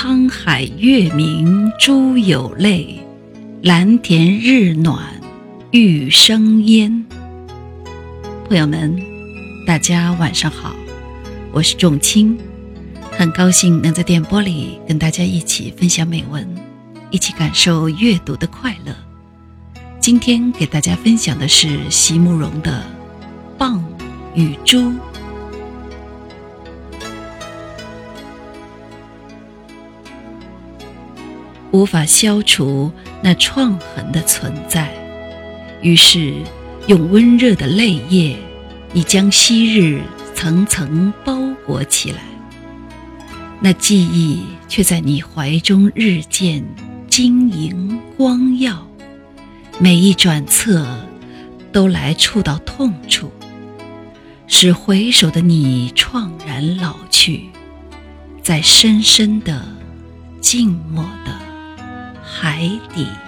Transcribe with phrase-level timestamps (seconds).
[0.00, 3.00] 沧海月明珠有泪，
[3.62, 4.96] 蓝田日暖
[5.72, 7.04] 玉生烟。
[8.48, 8.96] 朋友们，
[9.66, 10.72] 大家晚上好，
[11.50, 12.38] 我是仲青，
[13.10, 16.48] 很高兴能在电波里跟大家一起分享美文，
[17.10, 18.94] 一起感受阅读的快乐。
[19.98, 22.84] 今天给大家分享的是席慕容的
[23.60, 23.80] 《蚌
[24.36, 24.78] 与珠》。
[31.70, 32.90] 无法消除
[33.22, 34.92] 那创痕的存在，
[35.82, 36.34] 于是
[36.86, 38.36] 用温热的泪液，
[38.92, 40.00] 你将昔日
[40.34, 42.18] 层层包裹起来。
[43.60, 46.64] 那记忆却在你怀中日渐
[47.08, 48.86] 晶莹光耀，
[49.78, 50.86] 每一转侧
[51.70, 53.30] 都来触到痛处，
[54.46, 57.50] 使回首的你怆然老去，
[58.42, 59.66] 在深深的
[60.40, 61.47] 静默的。
[62.30, 63.27] 海底。